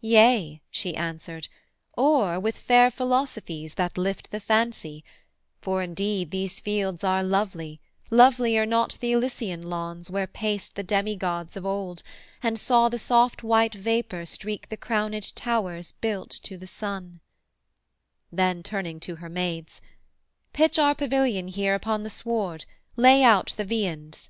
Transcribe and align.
'Yea,' 0.00 0.60
She 0.72 0.96
answered, 0.96 1.46
'or 1.96 2.40
with 2.40 2.58
fair 2.58 2.90
philosophies 2.90 3.74
That 3.74 3.96
lift 3.96 4.32
the 4.32 4.40
fancy; 4.40 5.04
for 5.62 5.82
indeed 5.84 6.32
these 6.32 6.58
fields 6.58 7.04
Are 7.04 7.22
lovely, 7.22 7.78
lovelier 8.10 8.66
not 8.66 8.98
the 9.00 9.12
Elysian 9.12 9.62
lawns, 9.62 10.10
Where 10.10 10.26
paced 10.26 10.74
the 10.74 10.82
Demigods 10.82 11.56
of 11.56 11.64
old, 11.64 12.02
and 12.42 12.58
saw 12.58 12.88
The 12.88 12.98
soft 12.98 13.44
white 13.44 13.74
vapour 13.76 14.26
streak 14.26 14.68
the 14.68 14.76
crownèd 14.76 15.30
towers 15.36 15.92
Built 15.92 16.30
to 16.42 16.58
the 16.58 16.66
Sun:' 16.66 17.20
then, 18.32 18.64
turning 18.64 18.98
to 18.98 19.14
her 19.22 19.28
maids, 19.28 19.80
'Pitch 20.52 20.80
our 20.80 20.96
pavilion 20.96 21.46
here 21.46 21.76
upon 21.76 22.02
the 22.02 22.10
sward; 22.10 22.64
Lay 22.96 23.22
out 23.22 23.54
the 23.56 23.64
viands.' 23.64 24.28